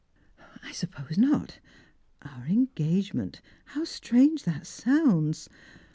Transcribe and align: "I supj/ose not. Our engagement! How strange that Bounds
"I 0.63 0.71
supj/ose 0.71 1.19
not. 1.19 1.59
Our 2.23 2.47
engagement! 2.47 3.39
How 3.75 3.83
strange 3.83 4.45
that 4.45 4.65
Bounds 4.83 5.47